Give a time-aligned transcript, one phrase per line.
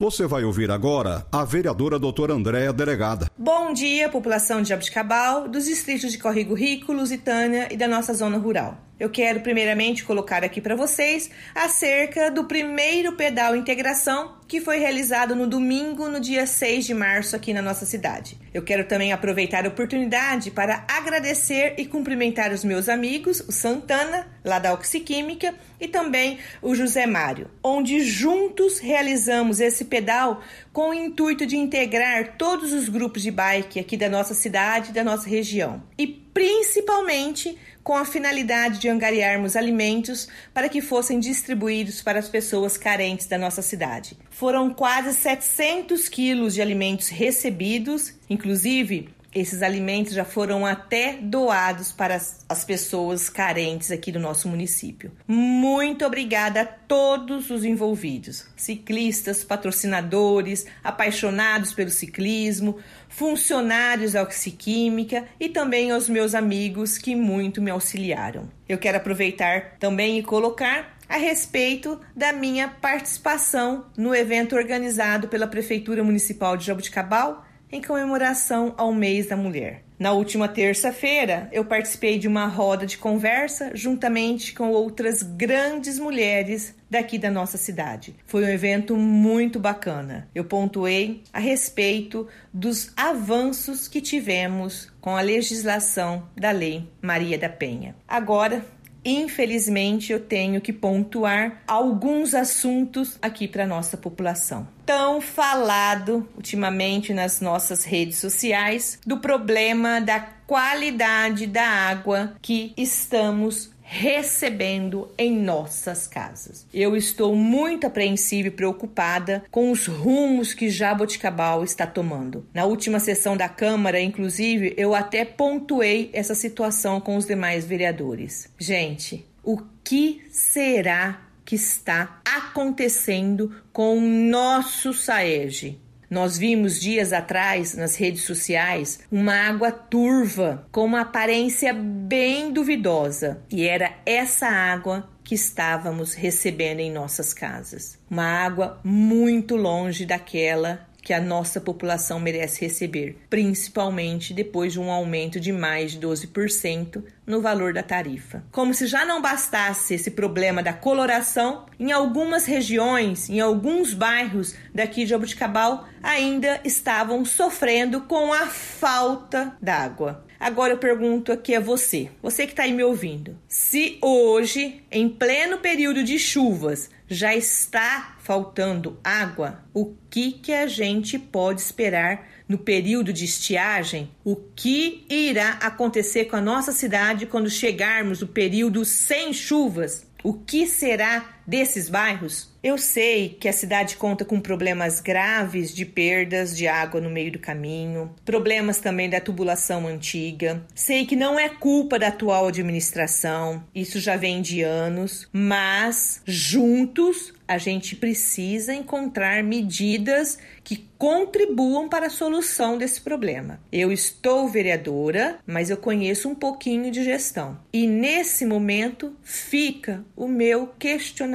[0.00, 3.30] Você vai ouvir agora a vereadora doutora Andréa Delegada.
[3.36, 8.38] Bom dia, população de Jabuticabal, dos distritos de Corrigo Rico, Lusitânia e da nossa zona
[8.38, 8.78] rural.
[9.00, 15.34] Eu quero primeiramente colocar aqui para vocês acerca do primeiro pedal integração que foi realizado
[15.34, 18.36] no domingo, no dia 6 de março, aqui na nossa cidade.
[18.52, 24.26] Eu quero também aproveitar a oportunidade para agradecer e cumprimentar os meus amigos, o Santana,
[24.44, 30.42] lá da Oxiquímica, e também o José Mário, onde juntos realizamos esse pedal
[30.72, 35.04] com o intuito de integrar todos os grupos de bike aqui da nossa cidade da
[35.04, 35.80] nossa região.
[35.96, 42.76] E principalmente com a finalidade de angariarmos alimentos para que fossem distribuídos para as pessoas
[42.76, 44.16] carentes da nossa cidade.
[44.30, 52.16] Foram quase 700 quilos de alimentos recebidos, inclusive esses alimentos já foram até doados para
[52.48, 55.12] as pessoas carentes aqui do nosso município.
[55.26, 65.48] Muito obrigada a todos os envolvidos: ciclistas, patrocinadores, apaixonados pelo ciclismo, funcionários da Oxiquímica e
[65.48, 68.48] também aos meus amigos que muito me auxiliaram.
[68.68, 75.46] Eu quero aproveitar também e colocar a respeito da minha participação no evento organizado pela
[75.46, 79.82] Prefeitura Municipal de Jabuticabal em comemoração ao mês da mulher.
[80.00, 86.74] Na última terça-feira, eu participei de uma roda de conversa juntamente com outras grandes mulheres
[86.88, 88.16] daqui da nossa cidade.
[88.24, 90.26] Foi um evento muito bacana.
[90.34, 97.50] Eu pontuei a respeito dos avanços que tivemos com a legislação da Lei Maria da
[97.50, 97.94] Penha.
[98.08, 98.64] Agora,
[99.04, 104.66] infelizmente, eu tenho que pontuar alguns assuntos aqui para nossa população.
[104.84, 113.70] Tão falado ultimamente nas nossas redes sociais do problema da qualidade da água que estamos
[113.92, 116.64] recebendo em nossas casas.
[116.72, 122.46] Eu estou muito apreensiva e preocupada com os rumos que Jaboticabal está tomando.
[122.54, 128.48] Na última sessão da Câmara, inclusive, eu até pontuei essa situação com os demais vereadores.
[128.56, 135.80] Gente, o que será que está acontecendo com o nosso SAEG?
[136.10, 143.40] Nós vimos dias atrás nas redes sociais uma água turva com uma aparência bem duvidosa
[143.48, 147.96] e era essa água que estávamos recebendo em nossas casas.
[148.10, 154.90] Uma água muito longe daquela que a nossa população merece receber, principalmente depois de um
[154.90, 158.44] aumento de mais de 12% no valor da tarifa.
[158.52, 164.54] Como se já não bastasse esse problema da coloração, em algumas regiões, em alguns bairros
[164.74, 170.24] daqui de Abuticabal, ainda estavam sofrendo com a falta d'água.
[170.40, 175.06] Agora eu pergunto aqui a você, você que está aí me ouvindo, se hoje, em
[175.06, 182.26] pleno período de chuvas, já está faltando água, o que que a gente pode esperar
[182.50, 184.10] no período de estiagem?
[184.24, 190.04] O que irá acontecer com a nossa cidade quando chegarmos no período sem chuvas?
[190.24, 192.50] O que será desses bairros?
[192.62, 197.32] Eu sei que a cidade conta com problemas graves de perdas de água no meio
[197.32, 200.62] do caminho, problemas também da tubulação antiga.
[200.74, 207.32] Sei que não é culpa da atual administração, isso já vem de anos, mas juntos
[207.48, 213.58] a gente precisa encontrar medidas que contribuam para a solução desse problema.
[213.72, 217.58] Eu estou vereadora, mas eu conheço um pouquinho de gestão.
[217.72, 221.29] E nesse momento fica o meu questionamento.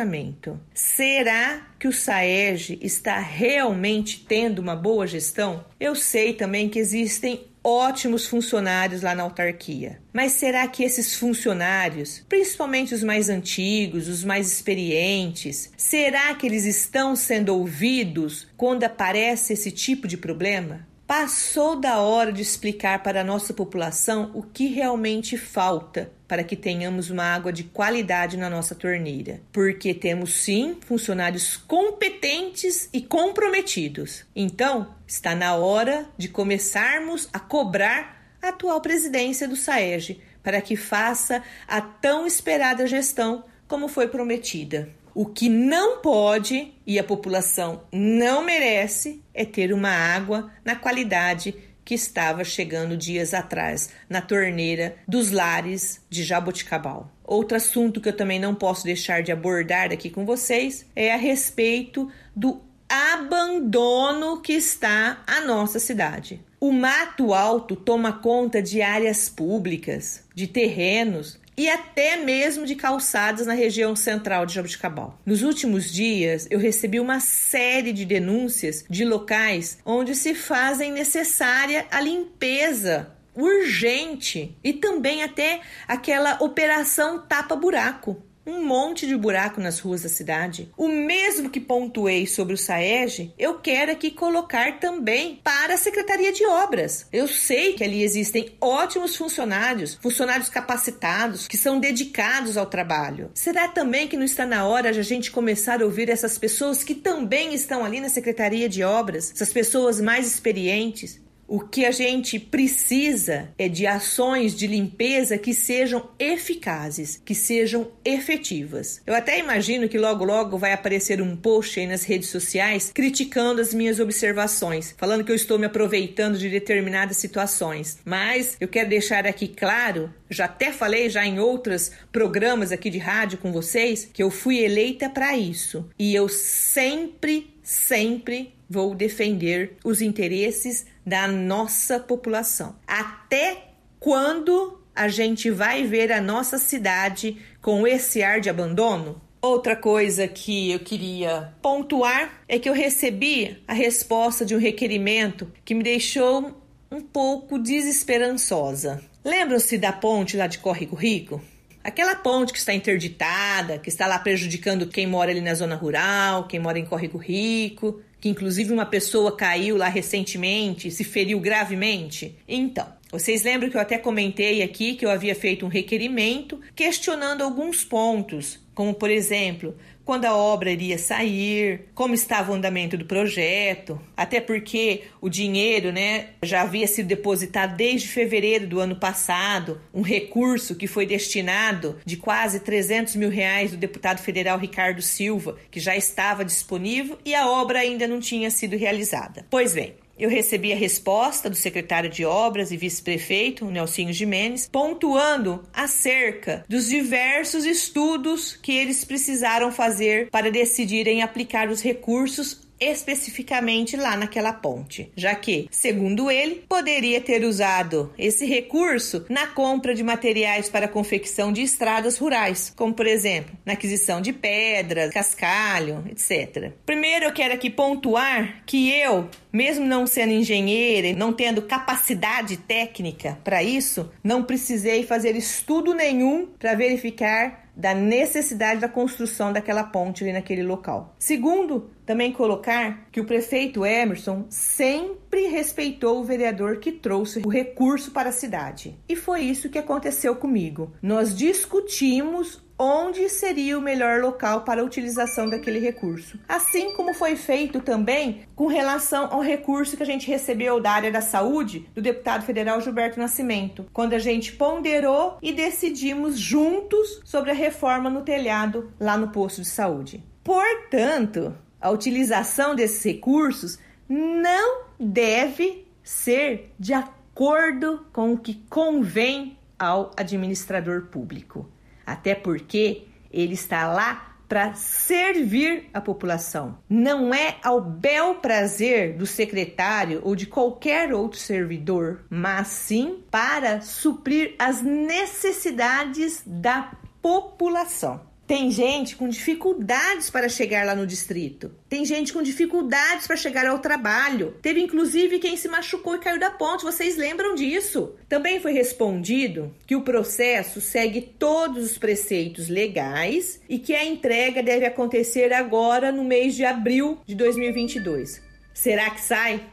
[0.73, 5.64] Será que o SAEG está realmente tendo uma boa gestão?
[5.79, 9.99] Eu sei também que existem ótimos funcionários lá na autarquia.
[10.14, 16.66] Mas será que esses funcionários, principalmente os mais antigos, os mais experientes, será que eles
[16.66, 20.87] estão sendo ouvidos quando aparece esse tipo de problema?
[21.07, 26.55] Passou da hora de explicar para a nossa população o que realmente falta para que
[26.55, 34.25] tenhamos uma água de qualidade na nossa torneira, porque temos sim funcionários competentes e comprometidos.
[34.35, 40.75] Então, está na hora de começarmos a cobrar a atual presidência do SAEG para que
[40.75, 44.90] faça a tão esperada gestão como foi prometida.
[45.16, 51.56] O que não pode e a população não merece é ter uma água na qualidade
[51.85, 57.09] que estava chegando dias atrás na torneira dos lares de Jaboticabal.
[57.23, 61.18] Outro assunto que eu também não posso deixar de abordar aqui com vocês é a
[61.18, 66.44] respeito do abandono que está a nossa cidade.
[66.59, 73.47] O mato alto toma conta de áreas públicas, de terrenos e até mesmo de calçadas
[73.47, 75.19] na região central de Jabuticabal.
[75.25, 81.85] Nos últimos dias, eu recebi uma série de denúncias de locais onde se fazem necessária
[81.90, 90.03] a limpeza urgente e também até aquela operação tapa-buraco um monte de buraco nas ruas
[90.03, 90.72] da cidade.
[90.78, 96.32] O mesmo que pontuei sobre o SAEG, eu quero aqui colocar também para a Secretaria
[96.32, 97.08] de Obras.
[97.12, 103.32] Eu sei que ali existem ótimos funcionários, funcionários capacitados, que são dedicados ao trabalho.
[103.34, 106.84] Será também que não está na hora de a gente começar a ouvir essas pessoas
[106.84, 111.92] que também estão ali na Secretaria de Obras, essas pessoas mais experientes, o que a
[111.92, 119.02] gente precisa é de ações de limpeza que sejam eficazes, que sejam efetivas.
[119.06, 123.62] Eu até imagino que logo logo vai aparecer um post aí nas redes sociais criticando
[123.62, 128.00] as minhas observações, falando que eu estou me aproveitando de determinadas situações.
[128.03, 132.97] Mas eu quero deixar aqui claro, já até falei já em outros programas aqui de
[132.97, 135.88] rádio com vocês, que eu fui eleita para isso.
[135.97, 142.76] E eu sempre, sempre vou defender os interesses da nossa população.
[142.88, 143.70] Até
[144.00, 149.20] quando a gente vai ver a nossa cidade com esse ar de abandono?
[149.41, 155.52] Outra coisa que eu queria pontuar é que eu recebi a resposta de um requerimento
[155.64, 156.61] que me deixou
[156.91, 159.03] um pouco desesperançosa.
[159.23, 161.41] Lembram-se da ponte lá de Córrego Rico?
[161.85, 166.47] Aquela ponte que está interditada, que está lá prejudicando quem mora ali na zona rural,
[166.47, 172.40] quem mora em Córrego Rico, que inclusive uma pessoa caiu lá recentemente, se feriu gravemente?
[172.47, 177.43] Então, vocês lembram que eu até comentei aqui que eu havia feito um requerimento questionando
[177.43, 179.75] alguns pontos, como por exemplo,
[180.05, 185.91] quando a obra iria sair, como estava o andamento do projeto, até porque o dinheiro,
[185.91, 191.97] né, já havia sido depositado desde fevereiro do ano passado, um recurso que foi destinado
[192.05, 197.33] de quase 300 mil reais do deputado federal Ricardo Silva, que já estava disponível e
[197.33, 199.45] a obra ainda não tinha sido realizada.
[199.49, 205.64] Pois bem, eu recebi a resposta do secretário de Obras e vice-prefeito, Nelsinho Jimenez, pontuando
[205.73, 214.17] acerca dos diversos estudos que eles precisaram fazer para decidirem aplicar os recursos especificamente lá
[214.17, 220.69] naquela ponte, já que, segundo ele, poderia ter usado esse recurso na compra de materiais
[220.69, 226.72] para confecção de estradas rurais, como por exemplo, na aquisição de pedras, cascalho, etc.
[226.85, 232.57] Primeiro eu quero aqui pontuar que eu, mesmo não sendo engenheira e não tendo capacidade
[232.57, 239.83] técnica para isso, não precisei fazer estudo nenhum para verificar da necessidade da construção daquela
[239.83, 241.13] ponte ali naquele local.
[241.19, 248.11] Segundo, também colocar que o prefeito Emerson sempre respeitou o vereador que trouxe o recurso
[248.11, 248.97] para a cidade.
[249.09, 250.93] E foi isso que aconteceu comigo.
[251.01, 256.39] Nós discutimos onde seria o melhor local para a utilização daquele recurso.
[256.48, 261.12] Assim como foi feito também com relação ao recurso que a gente recebeu da área
[261.12, 267.51] da saúde do deputado federal Gilberto Nascimento, quando a gente ponderou e decidimos juntos sobre
[267.51, 270.24] a reforma no telhado lá no posto de saúde.
[270.44, 280.12] Portanto, a utilização desses recursos não deve ser de acordo com o que convém ao
[280.15, 281.70] administrador público
[282.06, 286.78] até porque ele está lá para servir a população.
[286.90, 293.82] Não é ao bel prazer do secretário ou de qualquer outro servidor, mas sim para
[293.82, 298.22] suprir as necessidades da população.
[298.48, 301.72] Tem gente com dificuldades para chegar lá no distrito.
[301.90, 304.56] Tem gente com dificuldades para chegar ao trabalho.
[304.62, 306.84] Teve inclusive quem se machucou e caiu da ponte.
[306.84, 308.16] Vocês lembram disso?
[308.30, 314.62] Também foi respondido que o processo segue todos os preceitos legais e que a entrega
[314.62, 318.44] deve acontecer agora no mês de abril de 2022.
[318.75, 319.64] Será que sai?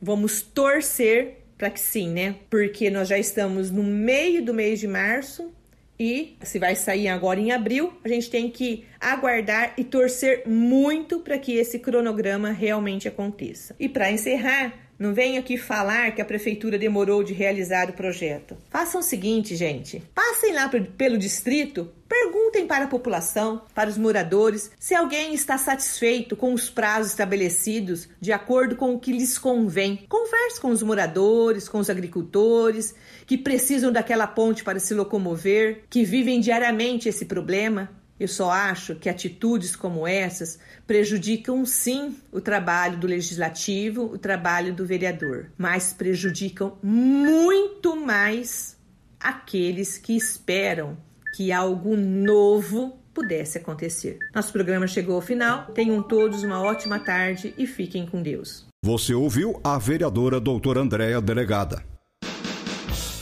[0.00, 2.36] Vamos torcer para que sim, né?
[2.48, 5.52] Porque nós já estamos no meio do mês de março
[6.00, 11.20] e se vai sair agora em abril, a gente tem que aguardar e torcer muito
[11.20, 13.76] para que esse cronograma realmente aconteça.
[13.78, 18.54] E para encerrar, não venho aqui falar que a prefeitura demorou de realizar o projeto.
[18.68, 24.70] Façam o seguinte, gente: passem lá pelo distrito, perguntem para a população, para os moradores,
[24.78, 30.04] se alguém está satisfeito com os prazos estabelecidos de acordo com o que lhes convém.
[30.06, 32.94] Converse com os moradores, com os agricultores
[33.26, 37.88] que precisam daquela ponte para se locomover, que vivem diariamente esse problema.
[38.20, 44.74] Eu só acho que atitudes como essas prejudicam sim o trabalho do legislativo, o trabalho
[44.74, 48.76] do vereador, mas prejudicam muito mais
[49.18, 50.98] aqueles que esperam
[51.34, 54.18] que algo novo pudesse acontecer.
[54.34, 55.66] Nosso programa chegou ao final.
[55.72, 58.66] Tenham todos uma ótima tarde e fiquem com Deus.
[58.84, 61.89] Você ouviu a vereadora doutora Andréa Delegada.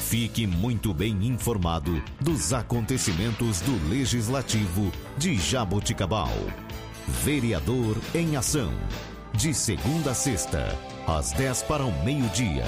[0.08, 6.32] Fique muito bem informado dos acontecimentos do Legislativo de Jaboticabal.
[7.22, 8.72] Vereador em Ação.
[9.34, 10.74] De segunda a sexta,
[11.06, 12.64] às 10 para o meio-dia.